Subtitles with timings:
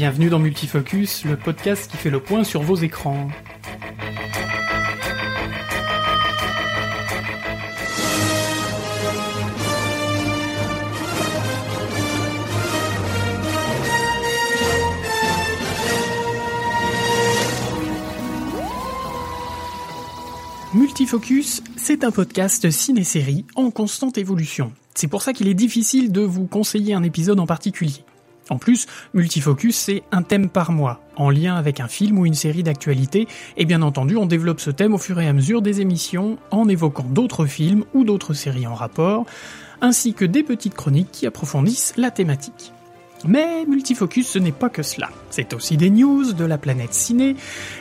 [0.00, 3.28] Bienvenue dans Multifocus, le podcast qui fait le point sur vos écrans.
[20.72, 24.72] Multifocus, c'est un podcast ciné-série en constante évolution.
[24.94, 28.02] C'est pour ça qu'il est difficile de vous conseiller un épisode en particulier.
[28.50, 32.34] En plus, Multifocus, c'est un thème par mois, en lien avec un film ou une
[32.34, 35.80] série d'actualité, et bien entendu, on développe ce thème au fur et à mesure des
[35.80, 39.24] émissions, en évoquant d'autres films ou d'autres séries en rapport,
[39.80, 42.72] ainsi que des petites chroniques qui approfondissent la thématique.
[43.24, 45.10] Mais Multifocus, ce n'est pas que cela.
[45.30, 47.36] C'est aussi des news de la planète ciné,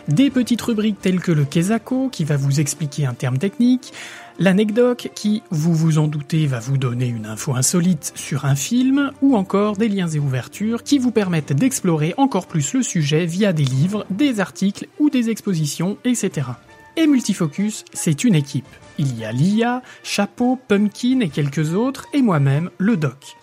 [0.07, 3.93] des petites rubriques telles que le Kesako, qui va vous expliquer un terme technique,
[4.39, 9.11] l'anecdote, qui, vous vous en doutez, va vous donner une info insolite sur un film,
[9.21, 13.53] ou encore des liens et ouvertures qui vous permettent d'explorer encore plus le sujet via
[13.53, 16.47] des livres, des articles ou des expositions, etc.
[16.95, 18.67] Et Multifocus, c'est une équipe.
[18.97, 23.37] Il y a Lia, Chapeau, Pumpkin et quelques autres, et moi-même, le doc.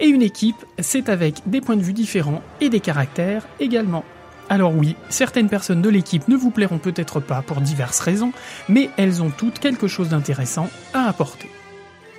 [0.00, 4.04] Et une équipe, c'est avec des points de vue différents et des caractères également.
[4.48, 8.32] Alors oui, certaines personnes de l'équipe ne vous plairont peut-être pas pour diverses raisons,
[8.68, 11.48] mais elles ont toutes quelque chose d'intéressant à apporter.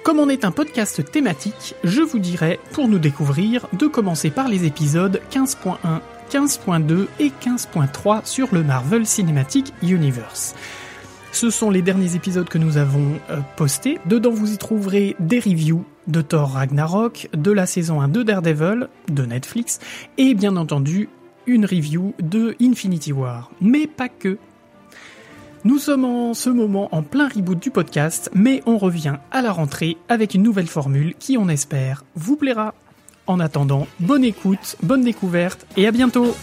[0.04, 4.48] Comme on est un podcast thématique, je vous dirais, pour nous découvrir, de commencer par
[4.48, 5.78] les épisodes 15.1,
[6.32, 10.54] 15.2 et 15.3 sur le Marvel Cinematic Universe.
[11.32, 13.98] Ce sont les derniers épisodes que nous avons euh, postés.
[14.06, 18.88] Dedans, vous y trouverez des reviews de Thor Ragnarok, de la saison 1 de Daredevil,
[19.10, 19.80] de Netflix,
[20.18, 21.10] et bien entendu,
[21.48, 23.52] une review de Infinity War.
[23.62, 24.38] Mais pas que.
[25.64, 29.52] Nous sommes en ce moment en plein reboot du podcast, mais on revient à la
[29.52, 32.74] rentrée avec une nouvelle formule qui, on espère, vous plaira.
[33.26, 36.36] En attendant, bonne écoute, bonne découverte et à bientôt!